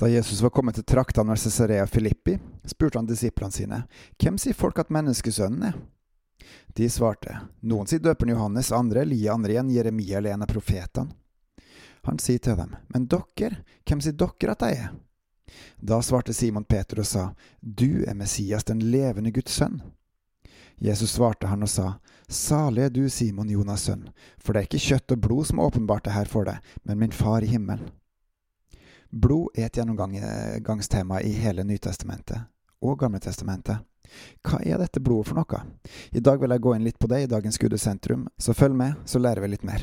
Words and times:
Da 0.00 0.08
Jesus 0.08 0.40
var 0.40 0.50
kommet 0.50 0.74
til 0.74 0.84
traktene 0.88 1.34
ved 1.34 1.38
Cesarea 1.42 1.86
Filippi, 1.86 2.38
spurte 2.64 2.96
han 2.98 3.06
disiplene 3.06 3.52
sine, 3.52 3.82
Hvem 4.16 4.38
sier 4.40 4.56
folk 4.56 4.78
at 4.80 4.88
menneskesønnen 4.88 5.66
er? 5.68 5.76
De 6.72 6.88
svarte, 6.88 7.34
Noen 7.60 7.90
sier 7.90 8.00
døperen 8.00 8.32
Johannes, 8.32 8.70
andre 8.72 9.02
Elia, 9.04 9.34
andre 9.34 9.52
igjen 9.52 9.74
Jeremia 9.74 10.16
eller 10.18 10.32
en 10.32 10.46
av 10.46 10.48
profetene. 10.48 11.12
Han 12.08 12.16
sier 12.16 12.40
til 12.40 12.56
dem, 12.56 12.72
Men 12.88 13.10
dere, 13.12 13.60
hvem 13.84 14.00
sier 14.00 14.16
dere 14.16 14.56
at 14.56 14.64
jeg 14.64 14.80
er? 14.86 14.96
Da 15.76 16.00
svarte 16.00 16.32
Simon 16.32 16.64
Peter 16.64 17.04
og 17.04 17.10
sa, 17.12 17.28
Du 17.60 18.06
er 18.08 18.16
Messias, 18.16 18.64
den 18.64 18.80
levende 18.80 19.36
Guds 19.36 19.52
sønn. 19.52 19.82
Jesus 20.80 21.12
svarte 21.12 21.52
han 21.52 21.60
og 21.60 21.68
sa, 21.68 21.98
Salig 22.26 22.88
er 22.88 22.96
du, 22.96 23.04
Simon 23.12 23.52
Jonas' 23.52 23.90
sønn, 23.90 24.08
for 24.40 24.54
det 24.54 24.62
er 24.62 24.70
ikke 24.72 24.86
kjøtt 24.88 25.12
og 25.12 25.24
blod 25.28 25.52
som 25.52 25.60
åpenbart 25.60 26.08
det 26.08 26.16
her 26.16 26.24
for 26.30 26.48
deg, 26.48 26.64
men 26.88 27.04
min 27.04 27.12
far 27.12 27.44
i 27.44 27.52
himmelen. 27.52 27.90
Blod 29.10 29.48
er 29.54 29.66
et 29.66 29.76
gjennomgangstema 29.76 31.20
i 31.20 31.32
hele 31.34 31.64
Nytestamentet 31.66 32.44
og 32.80 33.00
Gamletestamentet. 33.00 33.82
Hva 34.46 34.60
er 34.62 34.78
dette 34.78 35.02
blodet 35.02 35.26
for 35.26 35.38
noe? 35.40 35.62
I 36.14 36.22
dag 36.22 36.38
vil 36.38 36.54
jeg 36.54 36.62
gå 36.62 36.74
inn 36.76 36.84
litt 36.86 36.98
på 36.98 37.08
det 37.10 37.24
i 37.24 37.30
dagens 37.30 37.58
Gudesentrum, 37.58 38.28
så 38.38 38.54
følg 38.54 38.76
med, 38.78 39.00
så 39.04 39.18
lærer 39.18 39.42
vi 39.42 39.50
litt 39.50 39.66
mer. 39.66 39.82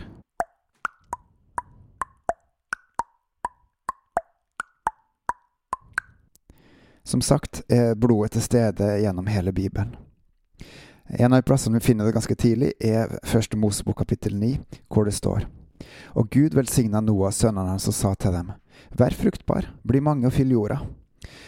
Som 7.04 7.20
sagt 7.22 7.66
er 7.68 7.96
blodet 8.00 8.38
til 8.38 8.46
stede 8.48 8.88
gjennom 9.02 9.28
hele 9.28 9.52
Bibelen. 9.52 9.96
En 11.08 11.36
av 11.36 11.44
plassene 11.44 11.80
vi 11.80 11.84
finner 11.84 12.08
det 12.08 12.16
ganske 12.16 12.36
tidlig, 12.36 12.74
er 12.80 13.20
første 13.28 13.60
Mosebok 13.60 14.00
kapittel 14.00 14.40
9, 14.40 14.56
hvor 14.88 15.08
det 15.08 15.16
står 15.16 15.46
Og 16.16 16.30
Gud 16.32 16.56
velsigna 16.56 17.00
Noah 17.02 17.32
sønnene 17.32 17.76
hans 17.76 17.88
og 17.88 17.96
sa 17.96 18.14
til 18.16 18.34
dem, 18.36 18.52
Vær 18.98 19.16
fruktbar, 19.16 19.72
bli 19.84 20.02
mange 20.04 20.28
og 20.30 20.36
fyll 20.36 20.54
jorda. 20.56 20.82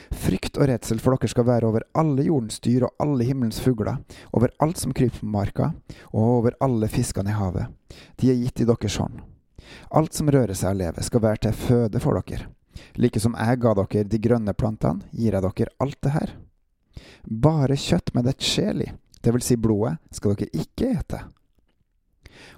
Frykt 0.09 0.57
og 0.57 0.67
redsel 0.69 0.99
for 1.01 1.15
dere 1.15 1.29
skal 1.31 1.45
være 1.47 1.67
over 1.69 1.85
alle 1.97 2.25
jordens 2.25 2.59
dyr 2.65 2.87
og 2.87 3.03
alle 3.03 3.27
himmelens 3.27 3.61
fugler, 3.63 3.99
over 4.33 4.51
alt 4.63 4.79
som 4.81 4.93
kryper 4.95 5.21
på 5.21 5.29
marka, 5.29 5.71
og 6.11 6.31
over 6.39 6.57
alle 6.65 6.89
fiskene 6.91 7.31
i 7.31 7.37
havet. 7.37 7.69
De 8.19 8.31
er 8.31 8.39
gitt 8.41 8.63
i 8.63 8.69
deres 8.69 8.97
hånd. 8.99 9.21
Alt 9.93 10.17
som 10.17 10.31
rører 10.31 10.57
seg 10.57 10.73
og 10.73 10.81
lever, 10.81 11.05
skal 11.05 11.23
være 11.23 11.43
til 11.45 11.59
føde 11.65 12.01
for 12.01 12.17
dere. 12.19 12.49
Like 12.97 13.19
som 13.21 13.35
jeg 13.37 13.59
ga 13.61 13.75
dere 13.77 14.07
de 14.07 14.21
grønne 14.21 14.55
plantene, 14.57 15.05
gir 15.11 15.35
jeg 15.35 15.45
dere 15.45 15.75
alt 15.79 15.99
det 16.05 16.15
her. 16.15 16.35
Bare 17.29 17.77
kjøtt 17.77 18.13
med 18.15 18.27
et 18.31 18.43
sjel 18.43 18.85
i, 18.85 18.91
det 19.21 19.33
vil 19.35 19.45
si 19.45 19.59
blodet, 19.59 19.99
skal 20.15 20.35
dere 20.35 20.63
ikke 20.63 20.93
ete. 20.95 21.21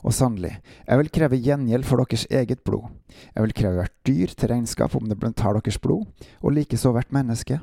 Og 0.03 0.13
sannelig, 0.13 0.57
jeg 0.87 1.01
vil 1.01 1.11
kreve 1.13 1.39
gjengjeld 1.41 1.85
for 1.87 2.01
deres 2.01 2.27
eget 2.31 2.63
blod. 2.67 2.89
Jeg 3.35 3.43
vil 3.45 3.53
kreve 3.53 3.79
hvert 3.81 3.97
dyr 4.07 4.33
til 4.33 4.49
regnskap 4.49 4.95
om 4.95 5.09
det 5.09 5.35
tar 5.35 5.57
deres 5.57 5.79
blod, 5.81 6.05
og 6.41 6.55
likeså 6.57 6.91
hvert 6.91 7.11
menneske. 7.11 7.59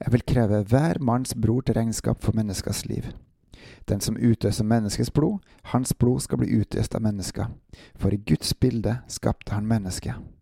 Jeg 0.00 0.12
vil 0.12 0.26
kreve 0.26 0.62
hver 0.68 1.00
manns 1.00 1.34
bror 1.34 1.60
til 1.60 1.74
regnskap 1.74 2.22
for 2.22 2.36
menneskers 2.36 2.84
liv. 2.86 3.10
Den 3.88 4.00
som 4.00 4.16
utøser 4.16 4.64
menneskets 4.64 5.10
blod, 5.10 5.38
hans 5.72 5.94
blod 5.94 6.20
skal 6.20 6.40
bli 6.40 6.60
utøst 6.60 6.94
av 6.94 7.02
mennesker, 7.04 7.50
for 7.96 8.12
i 8.12 8.20
Guds 8.20 8.54
bilde 8.54 8.98
skapte 9.08 9.52
han 9.52 9.68
mennesket. 9.68 10.33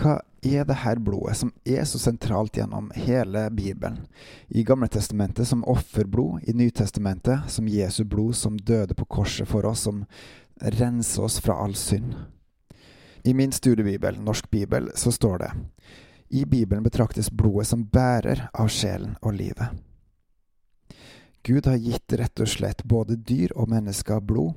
Hva 0.00 0.16
er 0.40 0.64
det 0.64 0.78
her 0.80 0.96
blodet 1.04 1.36
som 1.36 1.50
er 1.68 1.84
så 1.84 1.98
sentralt 2.00 2.56
gjennom 2.56 2.88
hele 2.96 3.42
Bibelen? 3.52 4.06
I 4.48 4.64
Gamle 4.64 4.88
Testamentet 4.88 5.48
som 5.48 5.64
offerblod, 5.68 6.46
i 6.48 6.54
Nytestamentet 6.56 7.50
som 7.52 7.68
Jesu 7.68 8.04
blod 8.08 8.36
som 8.36 8.56
døde 8.56 8.96
på 8.96 9.04
korset 9.04 9.48
for 9.48 9.66
oss, 9.68 9.84
som 9.84 10.06
renser 10.56 11.26
oss 11.26 11.36
fra 11.44 11.58
all 11.60 11.74
synd. 11.76 12.14
I 13.28 13.34
min 13.36 13.52
studiebibel, 13.52 14.16
Norsk 14.24 14.50
bibel, 14.50 14.88
så 14.94 15.12
står 15.12 15.38
det 15.38 15.50
i 16.30 16.44
Bibelen 16.46 16.82
betraktes 16.82 17.30
blodet 17.30 17.66
som 17.66 17.84
bærer 17.84 18.46
av 18.54 18.70
sjelen 18.72 19.16
og 19.20 19.34
livet. 19.34 19.68
Gud 21.42 21.66
har 21.66 21.76
gitt 21.76 22.12
rett 22.12 22.40
og 22.40 22.48
slett 22.48 22.84
både 22.84 23.16
dyr 23.16 23.52
og 23.56 23.68
mennesker 23.72 24.22
blod, 24.24 24.54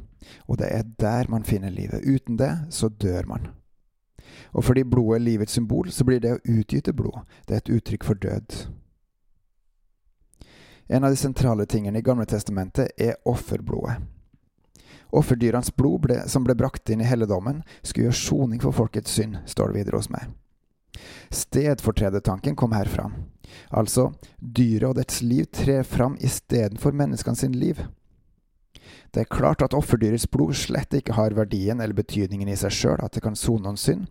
og 0.47 0.61
det 0.61 0.69
er 0.71 0.87
der 1.01 1.27
man 1.31 1.43
finner 1.43 1.73
livet. 1.73 2.05
Uten 2.05 2.37
det 2.39 2.53
så 2.71 2.87
dør 2.87 3.27
man. 3.27 3.51
Og 4.53 4.65
fordi 4.65 4.83
blodet 4.83 5.19
er 5.19 5.25
livets 5.25 5.57
symbol, 5.57 5.91
så 5.91 6.05
blir 6.07 6.21
det 6.23 6.35
å 6.35 6.41
utgyte 6.43 6.93
blod 6.93 7.21
det 7.47 7.55
er 7.55 7.61
et 7.63 7.73
uttrykk 7.77 8.07
for 8.07 8.19
død. 8.19 8.57
En 10.87 11.03
av 11.03 11.13
de 11.13 11.17
sentrale 11.17 11.65
tingene 11.65 11.99
i 11.99 12.05
Gamle 12.05 12.25
testamentet 12.29 12.91
er 12.99 13.15
offerblodet. 13.29 14.01
Offerdyrenes 15.13 15.71
blod 15.77 16.01
ble, 16.07 16.17
som 16.27 16.43
ble 16.45 16.55
brakt 16.57 16.89
inn 16.89 17.01
i 17.03 17.07
helligdommen, 17.07 17.61
skulle 17.81 18.09
gjøre 18.09 18.19
soning 18.19 18.61
for 18.63 18.75
folkets 18.75 19.13
synd, 19.13 19.37
står 19.49 19.71
det 19.71 19.83
videre 19.83 20.01
hos 20.01 20.09
meg. 20.13 20.31
Stedfortredertanken 21.33 22.57
kom 22.57 22.73
her 22.73 22.89
fram. 22.89 23.15
Altså, 23.69 24.11
dyret 24.37 24.89
og 24.89 24.97
dets 24.97 25.21
liv 25.21 25.45
trer 25.53 25.85
fram 25.85 26.17
istedenfor 26.21 26.95
menneskene 26.97 27.37
sin 27.37 27.53
liv. 27.57 27.81
Det 29.13 29.23
er 29.23 29.29
klart 29.29 29.61
at 29.61 29.75
offerdyrets 29.77 30.25
blod 30.29 30.55
slett 30.57 30.93
ikke 30.97 31.13
har 31.13 31.35
verdien 31.37 31.81
eller 31.81 31.93
betydningen 31.97 32.49
i 32.49 32.57
seg 32.57 32.73
sjøl, 32.73 33.01
at 33.01 33.13
det 33.13 33.21
kan 33.25 33.37
sone 33.37 33.61
noen 33.65 33.77
synd, 33.77 34.07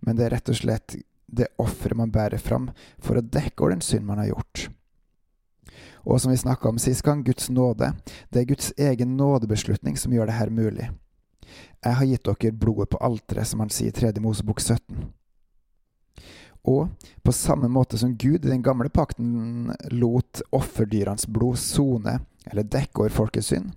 men 0.00 0.16
det 0.16 0.26
er 0.26 0.36
rett 0.36 0.52
og 0.52 0.58
slett 0.58 0.96
det 1.26 1.50
offeret 1.58 1.98
man 1.98 2.12
bærer 2.14 2.38
fram 2.38 2.70
for 3.02 3.18
å 3.18 3.24
dekke 3.24 3.62
over 3.62 3.74
den 3.74 3.84
synd 3.84 4.06
man 4.06 4.20
har 4.22 4.30
gjort. 4.32 4.68
Og 6.04 6.20
som 6.20 6.30
vi 6.30 6.36
snakka 6.36 6.68
om 6.68 6.78
sist 6.78 7.02
gang, 7.02 7.24
Guds 7.24 7.48
nåde. 7.50 7.94
Det 8.30 8.42
er 8.42 8.50
Guds 8.50 8.72
egen 8.76 9.16
nådebeslutning 9.16 9.96
som 9.96 10.12
gjør 10.12 10.28
det 10.28 10.38
her 10.38 10.52
mulig. 10.52 10.90
Jeg 11.84 11.98
har 11.98 12.08
gitt 12.08 12.28
dere 12.28 12.52
blodet 12.52 12.90
på 12.92 13.00
alteret, 13.00 13.48
som 13.48 13.60
han 13.64 13.72
sier 13.72 13.92
i 13.92 13.96
3. 13.96 14.12
Mosebok 14.20 14.60
17. 14.60 15.06
Og 16.64 16.88
på 17.22 17.32
samme 17.32 17.68
måte 17.68 17.98
som 18.00 18.14
Gud 18.16 18.44
i 18.44 18.48
den 18.48 18.62
gamle 18.64 18.88
pakten 18.88 19.72
lot 19.92 20.40
offerdyrenes 20.52 21.26
blod 21.28 21.60
sone 21.60 22.18
eller 22.48 22.68
dekke 22.68 23.04
over 23.04 23.12
folkets 23.12 23.50
synd, 23.52 23.72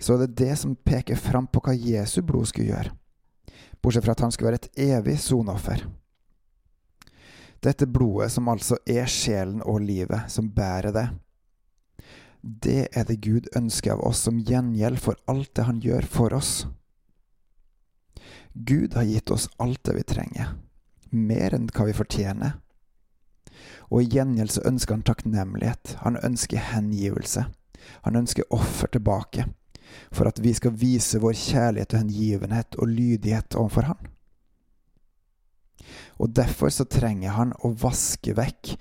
så 0.00 0.14
er 0.14 0.26
det 0.26 0.36
det 0.40 0.58
som 0.60 0.76
peker 0.76 1.16
fram 1.16 1.48
på 1.48 1.62
hva 1.64 1.74
Jesu 1.74 2.20
blod 2.22 2.50
skulle 2.50 2.68
gjøre, 2.72 2.92
bortsett 3.82 4.04
fra 4.04 4.14
at 4.16 4.20
han 4.20 4.32
skulle 4.34 4.52
være 4.52 4.62
et 4.62 4.82
evig 4.88 5.18
sonoffer. 5.22 5.84
Dette 7.62 7.88
blodet, 7.90 8.30
som 8.32 8.48
altså 8.48 8.78
er 8.86 9.08
sjelen 9.10 9.62
og 9.66 9.80
livet, 9.82 10.30
som 10.30 10.50
bærer 10.54 10.94
det, 10.94 11.08
det 12.42 12.88
er 12.94 13.04
det 13.04 13.18
Gud 13.24 13.48
ønsker 13.56 13.96
av 13.96 14.04
oss 14.06 14.20
som 14.28 14.38
gjengjeld 14.38 15.00
for 15.02 15.18
alt 15.26 15.50
det 15.58 15.66
han 15.66 15.80
gjør 15.82 16.06
for 16.06 16.34
oss. 16.36 16.68
Gud 18.54 18.94
har 18.94 19.08
gitt 19.08 19.30
oss 19.34 19.48
alt 19.58 19.82
det 19.86 19.96
vi 19.98 20.06
trenger, 20.06 20.54
mer 21.10 21.54
enn 21.54 21.66
hva 21.74 21.88
vi 21.88 21.98
fortjener. 21.98 22.56
Og 23.90 24.04
i 24.04 24.10
gjengjeld 24.14 24.54
så 24.54 24.64
ønsker 24.70 24.94
han 24.94 25.06
takknemlighet, 25.06 25.96
han 26.04 26.18
ønsker 26.22 26.62
hengivelse, 26.70 27.48
han 28.06 28.18
ønsker 28.22 28.46
offer 28.54 28.90
tilbake 28.94 29.48
for 30.10 30.28
at 30.30 30.40
vi 30.42 30.52
skal 30.56 30.76
vise 30.76 31.20
vår 31.22 31.36
kjærlighet 31.38 31.94
og 31.94 32.02
hengivenhet 32.02 32.78
og 32.78 32.92
lydighet 32.92 33.58
overfor 33.58 33.90
Han. 33.92 34.14
Og 36.18 36.34
derfor 36.34 36.72
så 36.74 36.84
trenger 36.84 37.36
Han 37.36 37.54
å 37.64 37.72
vaske 37.78 38.34
vekk 38.36 38.74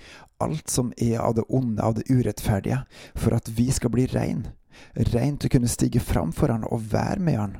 alt 0.44 0.70
som 0.70 0.94
er 0.98 1.20
av 1.20 1.36
det 1.38 1.46
onde, 1.50 1.82
av 1.82 1.98
det 1.98 2.06
urettferdige, 2.10 2.84
for 3.16 3.34
at 3.38 3.50
vi 3.50 3.72
skal 3.74 3.94
bli 3.94 4.06
rein. 4.12 4.48
Rein 5.14 5.38
til 5.38 5.50
å 5.50 5.56
kunne 5.58 5.72
stige 5.72 6.02
fram 6.04 6.34
for 6.36 6.54
Han 6.54 6.68
og 6.70 6.92
være 6.92 7.22
med 7.22 7.40
Han, 7.40 7.56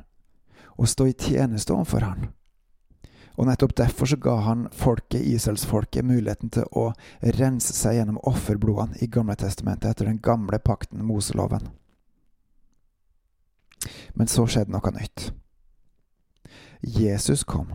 og 0.78 0.90
stå 0.90 1.08
i 1.10 1.16
tjeneste 1.18 1.74
overfor 1.74 2.06
Han. 2.06 2.28
Og 3.38 3.46
nettopp 3.46 3.76
derfor 3.78 4.10
så 4.10 4.16
ga 4.18 4.34
han 4.42 4.64
folket, 4.74 5.22
Israelsfolket, 5.22 6.02
muligheten 6.04 6.50
til 6.50 6.64
å 6.74 6.88
rense 7.38 7.70
seg 7.70 8.00
gjennom 8.00 8.18
offerblodene 8.26 8.98
i 8.98 9.06
Gamle 9.06 9.36
testamentet 9.38 9.92
etter 9.92 10.10
den 10.10 10.18
gamle 10.18 10.58
pakten, 10.58 11.04
Moseloven. 11.06 11.68
Men 14.14 14.30
så 14.30 14.46
skjedde 14.46 14.74
noe 14.74 14.92
nytt. 14.94 15.30
Jesus 16.80 17.44
kom, 17.44 17.72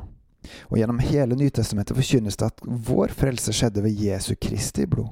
og 0.70 0.78
gjennom 0.80 1.02
hele 1.04 1.36
Nytestamentet 1.36 1.98
forkynnes 1.98 2.40
det 2.40 2.52
at 2.52 2.64
vår 2.64 3.12
frelse 3.16 3.52
skjedde 3.56 3.84
ved 3.84 4.00
Jesu 4.00 4.36
Kristi 4.40 4.88
blod. 4.88 5.12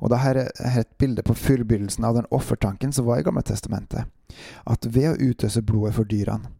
Og 0.00 0.12
her 0.16 0.38
er 0.48 0.78
et 0.80 0.96
bilde 0.98 1.22
på 1.24 1.36
fullbyrdelsen 1.36 2.04
av 2.08 2.16
den 2.16 2.28
offertanken 2.32 2.92
som 2.92 3.06
var 3.08 3.20
i 3.20 3.24
Gamle 3.24 3.42
Testamentet. 3.44 4.08
At 4.64 4.86
ved 4.86 5.10
å 5.10 5.30
utøse 5.30 5.62
blodet 5.64 5.94
for 5.96 6.08
dyrene, 6.08 6.52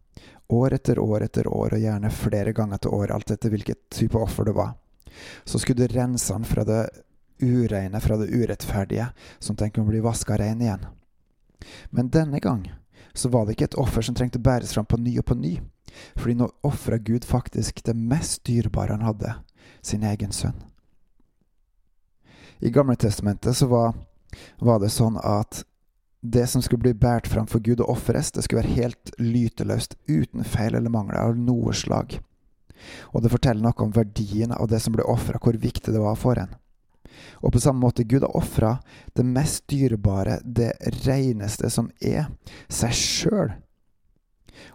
år 0.51 0.75
etter 0.77 0.99
år 0.99 1.25
etter 1.25 1.47
år, 1.47 1.73
og 1.73 1.81
gjerne 1.81 2.11
flere 2.13 2.53
ganger 2.53 2.81
til 2.81 2.93
år, 2.97 3.13
alt 3.15 3.31
etter 3.33 3.53
hvilket 3.53 3.79
type 3.93 4.19
offer 4.19 4.45
det 4.45 4.55
var, 4.57 4.75
så 5.45 5.59
skulle 5.59 5.87
du 5.87 5.95
rense 5.95 6.33
han 6.33 6.45
fra 6.47 6.65
det 6.67 6.83
ureine, 7.41 8.01
fra 8.03 8.17
det 8.21 8.29
urettferdige, 8.29 9.07
at 9.11 9.57
den 9.57 9.71
kunne 9.71 9.89
bli 9.89 10.03
vaska 10.03 10.37
rein 10.37 10.61
igjen. 10.61 10.85
Men 11.89 12.11
denne 12.13 12.41
gang 12.43 12.67
så 13.13 13.29
var 13.29 13.45
det 13.45 13.55
ikke 13.55 13.71
et 13.71 13.79
offer 13.81 14.05
som 14.05 14.15
trengte 14.15 14.39
bæres 14.39 14.73
fram 14.73 14.85
på 14.85 14.99
ny 15.01 15.17
og 15.19 15.25
på 15.27 15.37
ny, 15.37 15.55
fordi 16.15 16.37
nå 16.39 16.49
ofra 16.67 16.97
Gud 16.97 17.25
faktisk 17.27 17.83
det 17.85 17.95
mest 17.97 18.45
dyrebare 18.47 18.95
han 18.95 19.07
hadde, 19.07 19.33
sin 19.81 20.03
egen 20.07 20.31
sønn. 20.31 20.57
I 22.61 22.69
Gamle 22.69 22.95
Testamentet 22.95 23.57
så 23.57 23.67
var, 23.67 23.95
var 24.61 24.79
det 24.79 24.91
sånn 24.93 25.17
at 25.17 25.63
det 26.21 26.45
som 26.47 26.61
skulle 26.61 26.85
bli 26.85 26.93
båret 26.93 27.27
fram 27.27 27.47
for 27.49 27.59
Gud 27.59 27.81
og 27.81 27.89
ofres, 27.95 28.29
det 28.31 28.43
skulle 28.45 28.61
være 28.61 28.75
helt 28.77 29.13
lyteløst, 29.17 29.95
uten 30.07 30.45
feil 30.45 30.75
eller 30.77 30.93
mangler 30.93 31.17
av 31.17 31.37
noe 31.37 31.73
slag. 31.73 32.19
Og 33.13 33.23
det 33.23 33.31
forteller 33.33 33.65
noe 33.65 33.85
om 33.85 33.93
verdien 33.95 34.53
av 34.53 34.69
det 34.69 34.79
som 34.81 34.93
ble 34.93 35.05
ofra, 35.09 35.41
hvor 35.41 35.57
viktig 35.57 35.93
det 35.93 36.01
var 36.01 36.19
for 36.21 36.37
en. 36.37 36.53
Og 37.41 37.53
på 37.53 37.61
samme 37.61 37.83
måte, 37.83 38.03
Gud 38.03 38.25
har 38.25 38.35
ofra 38.37 38.75
det 39.17 39.25
mest 39.25 39.67
dyrebare, 39.71 40.39
det 40.45 40.73
reneste 41.05 41.69
som 41.73 41.89
er, 42.01 42.29
seg 42.71 42.95
sjøl. 42.95 43.53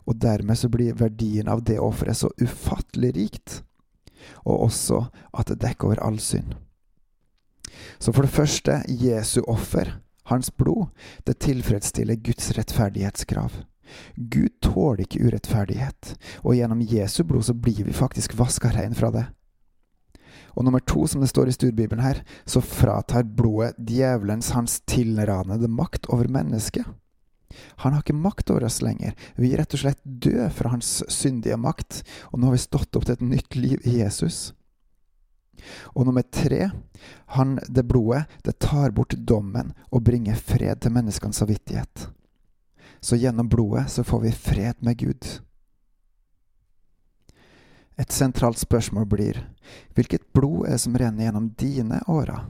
Og 0.07 0.19
dermed 0.23 0.59
så 0.59 0.71
blir 0.73 0.99
verdien 0.99 1.49
av 1.49 1.63
det 1.67 1.79
offeret 1.83 2.19
så 2.19 2.31
ufattelig 2.43 3.13
rikt, 3.17 3.61
og 4.45 4.69
også 4.71 5.05
at 5.37 5.53
det 5.53 5.61
dekker 5.63 5.91
over 5.91 6.03
all 6.03 6.19
synd. 6.23 6.57
Så 7.99 8.13
for 8.13 8.27
det 8.27 8.35
første, 8.35 8.81
Jesu 8.89 9.41
offer, 9.47 9.97
hans 10.31 10.51
blod, 10.51 10.91
det 11.25 11.39
tilfredsstiller 11.45 12.19
Guds 12.19 12.51
rettferdighetskrav. 12.57 13.63
Gud 14.17 14.51
tåler 14.65 15.05
ikke 15.05 15.23
urettferdighet, 15.29 16.17
og 16.43 16.57
gjennom 16.59 16.83
Jesu 16.83 17.23
blod 17.25 17.47
så 17.47 17.55
blir 17.55 17.85
vi 17.87 17.95
faktisk 17.95 18.35
vaska 18.39 18.73
rein 18.75 18.97
fra 18.99 19.13
det. 19.15 19.27
Og 20.57 20.65
nummer 20.65 20.81
to, 20.81 21.05
som 21.07 21.21
det 21.21 21.29
står 21.31 21.51
i 21.51 21.57
studiebibelen 21.57 22.05
her, 22.05 22.23
så 22.49 22.65
fratar 22.65 23.27
blodet 23.29 23.77
djevelens 23.77 24.55
hans 24.57 24.81
tilranede 24.89 25.69
makt 25.69 26.09
over 26.13 26.31
mennesket. 26.33 26.87
Han 27.85 27.93
har 27.93 28.03
ikke 28.03 28.17
makt 28.17 28.51
over 28.51 28.67
oss 28.67 28.81
lenger. 28.83 29.15
Vi 29.37 29.53
er 29.53 29.63
rett 29.63 29.77
og 29.77 29.83
slett 29.85 30.01
døde 30.03 30.49
fra 30.57 30.73
hans 30.73 30.99
syndige 31.13 31.59
makt, 31.61 32.03
og 32.33 32.41
nå 32.41 32.49
har 32.49 32.57
vi 32.57 32.65
stått 32.65 32.97
opp 32.97 33.07
til 33.07 33.17
et 33.17 33.27
nytt 33.37 33.59
liv 33.59 33.85
i 33.85 34.01
Jesus. 34.01 34.51
Og 35.95 36.05
nummer 36.07 36.25
tre, 36.25 36.69
han, 37.37 37.57
det 37.69 37.87
blodet, 37.89 38.27
det 38.45 38.59
tar 38.63 38.93
bort 38.97 39.17
dommen 39.17 39.73
og 39.91 40.05
bringer 40.09 40.37
fred 40.37 40.83
til 40.83 40.95
menneskenes 40.97 41.41
samvittighet. 41.43 42.09
Så 43.01 43.19
gjennom 43.21 43.49
blodet 43.49 43.87
så 43.93 44.05
får 44.05 44.25
vi 44.25 44.33
fred 44.33 44.83
med 44.85 44.99
Gud. 45.01 45.29
Et 47.97 48.13
sentralt 48.13 48.59
spørsmål 48.61 49.07
blir 49.09 49.39
hvilket 49.97 50.27
blod 50.37 50.67
er 50.67 50.77
det 50.77 50.83
som 50.83 50.97
renner 51.01 51.25
gjennom 51.25 51.49
dine 51.57 52.03
årer? 52.13 52.43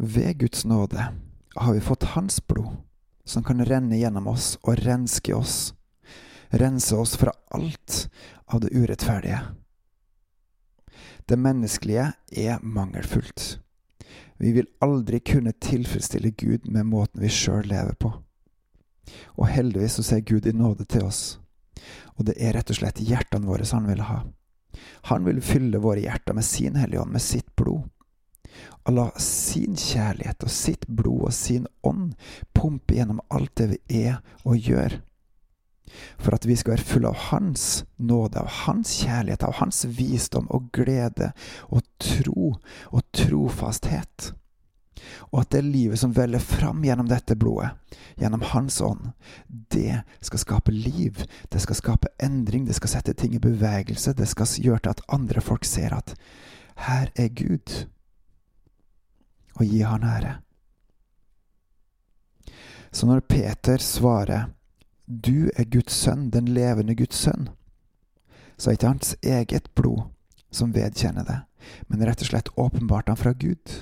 Ved 0.00 0.38
Guds 0.40 0.64
nåde 0.64 1.10
har 1.56 1.74
vi 1.74 1.82
fått 1.84 2.02
Hans 2.14 2.40
blod, 2.46 2.78
som 3.24 3.44
kan 3.44 3.60
renne 3.64 3.98
gjennom 4.00 4.30
oss 4.32 4.54
og 4.62 4.80
renske 4.80 5.34
oss, 5.36 5.74
rense 6.56 6.96
oss 6.96 7.18
fra 7.20 7.34
alt 7.52 8.06
av 8.46 8.62
det 8.64 8.72
urettferdige. 8.72 9.42
Det 11.28 11.36
menneskelige 11.36 12.06
er 12.32 12.64
mangelfullt. 12.64 13.60
Vi 14.40 14.54
vil 14.56 14.72
aldri 14.80 15.20
kunne 15.20 15.52
tilfredsstille 15.52 16.32
Gud 16.32 16.64
med 16.64 16.88
måten 16.88 17.20
vi 17.20 17.28
sjøl 17.28 17.68
lever 17.68 17.92
på. 18.00 18.14
Og 19.36 19.46
heldigvis 19.52 20.00
så 20.00 20.06
ser 20.06 20.24
Gud 20.24 20.48
i 20.48 20.56
nåde 20.56 20.88
til 20.88 21.04
oss 21.04 21.36
og 22.16 22.26
det 22.28 22.36
er 22.38 22.56
rett 22.56 22.70
og 22.72 22.80
slett 22.80 23.02
hjertene 23.04 23.48
våre 23.48 23.66
han 23.70 23.88
vil 23.88 24.04
ha. 24.08 24.22
Han 25.10 25.26
vil 25.26 25.40
fylle 25.42 25.80
våre 25.82 26.04
hjerter 26.04 26.36
med 26.36 26.46
sin 26.46 26.78
Hellige 26.78 27.02
Ånd, 27.02 27.12
med 27.12 27.24
sitt 27.24 27.50
blod. 27.56 27.88
Og 28.86 28.94
la 28.96 29.06
sin 29.20 29.76
kjærlighet 29.78 30.44
og 30.44 30.52
sitt 30.52 30.86
blod 30.88 31.28
og 31.28 31.34
sin 31.34 31.66
ånd 31.86 32.16
pumpe 32.56 32.96
gjennom 32.96 33.22
alt 33.30 33.52
det 33.60 33.68
vi 33.74 34.02
er 34.06 34.20
og 34.44 34.56
gjør. 34.58 35.00
For 36.22 36.36
at 36.36 36.46
vi 36.46 36.56
skal 36.58 36.76
være 36.76 36.86
fulle 36.86 37.10
av 37.10 37.22
Hans 37.30 37.84
nåde, 37.98 38.40
av 38.40 38.50
Hans 38.64 38.92
kjærlighet, 39.02 39.46
av 39.46 39.58
Hans 39.58 39.84
visdom 39.84 40.46
og 40.54 40.70
glede 40.76 41.32
og 41.68 41.82
tro 41.98 42.52
og 42.90 43.02
trofasthet 43.16 44.32
og 45.30 45.40
at 45.42 45.50
det 45.54 45.62
livet 45.66 46.00
som 46.00 46.12
veller 46.16 46.42
fram 46.42 46.84
gjennom 46.84 47.08
dette 47.08 47.36
blodet, 47.38 47.70
gjennom 48.20 48.44
Hans 48.52 48.80
ånd, 48.84 49.12
det 49.48 50.02
skal 50.20 50.42
skape 50.42 50.74
liv, 50.74 51.24
det 51.48 51.62
skal 51.62 51.78
skape 51.78 52.12
endring, 52.22 52.66
det 52.66 52.76
skal 52.78 52.96
sette 52.96 53.14
ting 53.14 53.34
i 53.34 53.42
bevegelse, 53.42 54.14
det 54.16 54.28
skal 54.28 54.50
gjøre 54.60 54.84
til 54.84 54.94
at 54.94 55.04
andre 55.08 55.40
folk 55.44 55.64
ser 55.68 55.94
at 55.96 56.14
her 56.86 57.10
er 57.16 57.28
Gud, 57.28 57.86
og 59.60 59.66
gi 59.66 59.82
Han 59.84 60.04
ære. 60.04 60.38
Så 62.92 63.06
når 63.06 63.20
Peter 63.20 63.78
svarer 63.78 64.48
du 65.06 65.50
er 65.56 65.64
Guds 65.64 65.92
sønn, 65.92 66.30
den 66.30 66.48
levende 66.54 66.94
Guds 66.94 67.18
sønn, 67.18 67.48
så 68.56 68.70
er 68.70 68.76
ikke 68.76 68.92
hans 68.92 69.16
eget 69.22 69.70
blod 69.74 70.04
som 70.54 70.74
vedkjenner 70.74 71.26
det, 71.26 71.38
men 71.88 72.04
rett 72.06 72.22
og 72.22 72.30
slett 72.30 72.50
åpenbart 72.56 73.08
han 73.10 73.18
fra 73.18 73.32
Gud. 73.32 73.80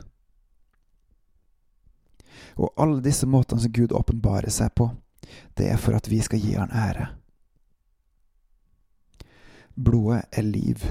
Og 2.58 2.72
alle 2.76 3.02
disse 3.02 3.26
måtene 3.26 3.62
som 3.62 3.72
Gud 3.72 3.92
åpenbarer 3.92 4.50
seg 4.50 4.74
på, 4.74 4.90
det 5.54 5.70
er 5.72 5.80
for 5.80 5.96
at 5.96 6.08
vi 6.08 6.20
skal 6.24 6.40
gi 6.42 6.54
Han 6.58 6.72
ære. 6.72 7.08
Blodet 9.74 10.24
er 10.32 10.42
liv. 10.42 10.84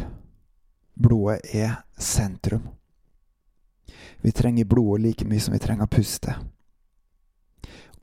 Blodet 0.94 1.40
er 1.54 1.84
sentrum. 1.98 2.70
Vi 4.22 4.32
trenger 4.32 4.66
blodet 4.66 5.04
like 5.04 5.26
mye 5.26 5.40
som 5.40 5.54
vi 5.54 5.60
trenger 5.60 5.86
puste. 5.86 6.36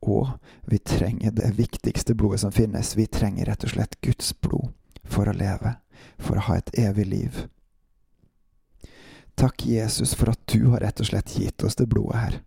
Og 0.05 0.29
vi 0.69 0.79
trenger 0.79 1.33
det 1.33 1.55
viktigste 1.57 2.15
blodet 2.15 2.41
som 2.41 2.53
finnes. 2.53 2.97
Vi 2.97 3.07
trenger 3.07 3.49
rett 3.49 3.65
og 3.65 3.73
slett 3.73 4.01
Guds 4.01 4.35
blod 4.41 4.73
for 5.05 5.29
å 5.29 5.33
leve, 5.33 5.77
for 6.19 6.37
å 6.37 6.47
ha 6.49 6.59
et 6.61 6.71
evig 6.79 7.07
liv. 7.07 7.45
Takk, 9.35 9.67
Jesus, 9.67 10.15
for 10.15 10.31
at 10.31 10.45
du 10.47 10.69
har 10.71 10.85
rett 10.85 11.01
og 11.01 11.09
slett 11.09 11.33
gitt 11.39 11.65
oss 11.65 11.81
det 11.81 11.89
blodet 11.91 12.21
her 12.21 12.43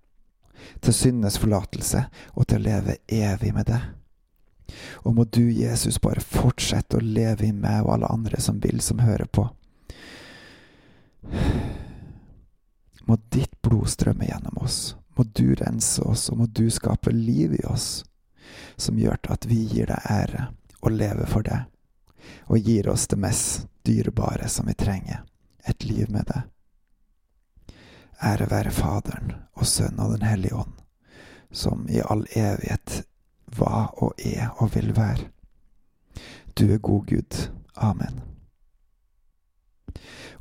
til 0.82 0.96
syndenes 0.96 1.40
forlatelse 1.42 2.06
og 2.34 2.48
til 2.48 2.60
å 2.60 2.68
leve 2.68 2.98
evig 3.08 3.54
med 3.56 3.70
det. 3.70 3.82
Og 5.08 5.16
må 5.16 5.24
du, 5.24 5.46
Jesus, 5.52 6.00
bare 6.04 6.24
fortsette 6.24 6.98
å 6.98 7.04
leve 7.04 7.48
i 7.48 7.54
meg 7.56 7.86
og 7.86 7.94
alle 7.96 8.12
andre 8.12 8.42
som 8.44 8.60
vil, 8.64 8.82
som 8.84 9.00
hører 9.00 9.30
på. 9.32 9.48
Må 13.08 13.18
ditt 13.32 13.54
blod 13.64 13.88
strømme 13.90 14.28
gjennom 14.28 14.60
oss. 14.64 14.96
Må 15.16 15.24
du 15.34 15.56
rense 15.56 16.04
oss, 16.04 16.28
og 16.30 16.42
må 16.42 16.46
du 16.46 16.68
skape 16.70 17.12
liv 17.16 17.56
i 17.58 17.64
oss, 17.66 18.04
som 18.76 19.00
gjør 19.00 19.18
til 19.24 19.34
at 19.34 19.48
vi 19.50 19.64
gir 19.72 19.90
deg 19.90 20.12
ære 20.12 20.50
og 20.84 20.94
lever 20.94 21.32
for 21.32 21.48
deg, 21.48 21.64
og 22.52 22.60
gir 22.62 22.90
oss 22.92 23.08
det 23.10 23.18
mest 23.18 23.66
dyrebare 23.88 24.50
som 24.52 24.68
vi 24.70 24.76
trenger, 24.78 25.24
et 25.66 25.88
liv 25.88 26.12
med 26.14 26.28
det. 26.30 26.44
Ære 28.24 28.50
være 28.50 28.72
Faderen 28.72 29.36
og 29.54 29.66
Sønnen 29.66 30.00
og 30.00 30.12
Den 30.16 30.28
hellige 30.28 30.56
ånd, 30.56 30.74
som 31.52 31.86
i 31.90 32.02
all 32.02 32.26
evighet 32.36 33.04
var 33.58 33.94
og 34.04 34.14
er 34.18 34.50
og 34.58 34.76
vil 34.76 34.96
være. 34.96 35.30
Du 36.60 36.66
er 36.74 36.78
god 36.78 37.06
Gud. 37.06 37.50
Amen. 37.76 38.22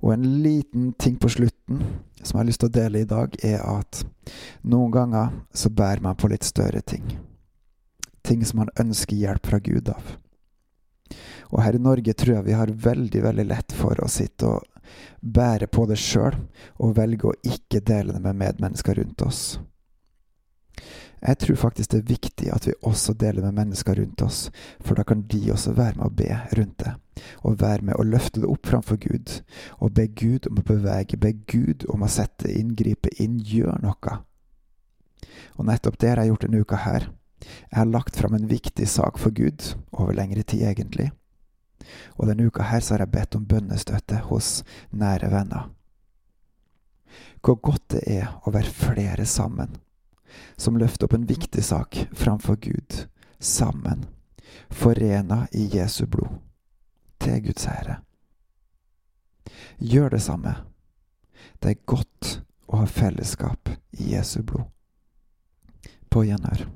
Og 0.01 0.13
en 0.15 0.25
liten 0.43 0.93
ting 0.93 1.21
på 1.21 1.29
slutten 1.29 1.83
som 2.27 2.39
jeg 2.39 2.43
har 2.43 2.49
lyst 2.49 2.63
til 2.63 2.71
å 2.71 2.77
dele 2.77 3.03
i 3.03 3.09
dag, 3.09 3.35
er 3.45 3.61
at 3.63 4.03
noen 4.67 4.93
ganger 4.95 5.35
så 5.55 5.71
bærer 5.71 6.03
man 6.03 6.19
på 6.19 6.31
litt 6.33 6.45
større 6.45 6.83
ting. 6.83 7.05
Ting 8.27 8.43
som 8.45 8.65
man 8.65 8.73
ønsker 8.81 9.17
hjelp 9.17 9.47
fra 9.47 9.61
Gud 9.63 9.93
av. 9.93 10.17
Og 11.55 11.61
her 11.63 11.77
i 11.79 11.83
Norge 11.83 12.17
tror 12.19 12.39
jeg 12.39 12.49
vi 12.49 12.57
har 12.59 12.73
veldig, 12.73 13.23
veldig 13.23 13.47
lett 13.47 13.75
for 13.77 14.01
å 14.03 14.11
sitte 14.11 14.49
og 14.51 14.65
bære 15.21 15.69
på 15.73 15.87
det 15.91 15.99
sjøl, 16.01 16.37
og 16.83 16.97
velge 16.99 17.31
å 17.31 17.39
ikke 17.47 17.83
dele 17.87 18.17
det 18.17 18.23
med 18.25 18.39
medmennesker 18.43 19.01
rundt 19.01 19.25
oss. 19.27 19.43
Jeg 21.27 21.39
tror 21.39 21.57
faktisk 21.57 21.91
det 21.91 21.99
er 21.99 22.11
viktig 22.11 22.49
at 22.53 22.67
vi 22.69 22.75
også 22.87 23.15
deler 23.17 23.43
med 23.47 23.57
mennesker 23.57 23.97
rundt 23.99 24.23
oss, 24.23 24.51
for 24.85 24.99
da 24.99 25.03
kan 25.07 25.25
de 25.27 25.41
også 25.53 25.73
være 25.75 25.97
med 25.97 26.07
å 26.07 26.15
be 26.15 26.29
rundt 26.59 26.79
det, 26.85 26.93
og 27.43 27.61
være 27.63 27.89
med 27.89 27.99
å 27.99 28.07
løfte 28.07 28.43
det 28.43 28.51
opp 28.53 28.69
framfor 28.69 29.01
Gud, 29.01 29.41
og 29.81 29.95
be 29.97 30.07
Gud 30.07 30.47
om 30.51 30.61
å 30.61 30.67
bevege, 30.69 31.19
be 31.19 31.33
Gud 31.49 31.87
om 31.93 32.05
å 32.05 32.13
sette 32.13 32.53
inn, 32.53 32.77
gripe 32.77 33.11
inn, 33.23 33.41
gjøre 33.41 33.81
noe. 33.83 34.19
Og 35.57 35.67
nettopp 35.67 35.99
det 35.99 36.13
har 36.13 36.23
jeg 36.23 36.35
gjort 36.35 36.47
denne 36.47 36.63
uka 36.63 36.83
her. 36.85 37.09
Jeg 37.41 37.79
har 37.79 37.89
lagt 37.89 38.17
fram 38.17 38.37
en 38.37 38.51
viktig 38.51 38.89
sak 38.89 39.19
for 39.19 39.35
Gud, 39.35 39.73
over 39.93 40.15
lengre 40.15 40.45
tid 40.45 40.69
egentlig. 40.69 41.11
Og 42.17 42.29
denne 42.29 42.47
uka 42.49 42.67
her 42.71 42.81
så 42.81 42.95
har 42.95 43.05
jeg 43.05 43.15
bedt 43.15 43.37
om 43.39 43.47
bønnestøtte 43.49 44.21
hos 44.29 44.63
nære 44.91 45.31
venner. 45.33 45.69
Hvor 47.45 47.61
godt 47.63 47.85
det 47.95 48.03
er 48.11 48.33
å 48.45 48.53
være 48.55 48.73
flere 48.75 49.27
sammen, 49.27 49.77
som 50.57 50.79
løfter 50.79 51.07
opp 51.07 51.15
en 51.17 51.29
viktig 51.29 51.63
sak 51.65 51.99
framfor 52.17 52.59
Gud, 52.61 53.07
sammen, 53.39 54.07
forena 54.71 55.45
i 55.53 55.69
Jesu 55.77 56.07
blod, 56.11 56.41
til 57.23 57.45
Guds 57.47 57.69
ære. 57.71 58.01
Gjør 59.79 60.17
det 60.17 60.23
samme. 60.23 60.57
Det 61.63 61.71
er 61.71 61.85
godt 61.87 62.41
å 62.67 62.83
ha 62.83 62.89
fellesskap 62.91 63.71
i 63.93 64.11
Jesu 64.17 64.43
blod. 64.43 64.67
På 66.11 66.25
gjenhør. 66.25 66.67